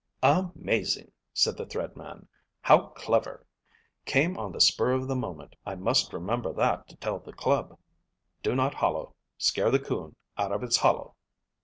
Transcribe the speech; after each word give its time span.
"Amazing!" 0.23 1.11
said 1.31 1.57
the 1.57 1.65
Thread 1.67 1.95
Man. 1.95 2.27
"How 2.61 2.87
clever! 2.87 3.45
Came 4.05 4.35
on 4.35 4.51
the 4.51 4.59
spur 4.59 4.93
of 4.93 5.07
the 5.07 5.15
moment. 5.15 5.55
I 5.63 5.75
must 5.75 6.11
remember 6.11 6.51
that 6.53 6.87
to 6.87 6.95
tell 6.95 7.19
the 7.19 7.33
Club. 7.33 7.77
Do 8.41 8.55
not 8.55 8.73
hollo. 8.73 9.13
Scare 9.37 9.69
the 9.69 9.77
coon 9.77 10.15
out 10.39 10.51
of 10.51 10.63
its 10.63 10.77
hollow!" 10.77 11.13